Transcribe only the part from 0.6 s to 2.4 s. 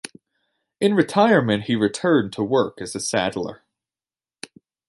In retirement, he returned